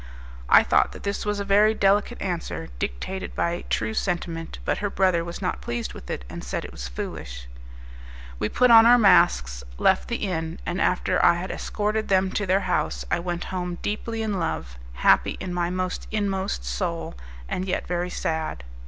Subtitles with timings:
[0.49, 4.89] I thought that this was a very delicate answer, dictated by true sentiment; but her
[4.89, 7.47] brother was not pleased with it, and said it was foolish.
[8.39, 12.47] We put on our masks, left the inn, and after I had escorted them to
[12.47, 15.67] their house I went home deeply in love, happy in my
[16.09, 17.13] inmost soul,
[17.51, 18.63] yet very sad.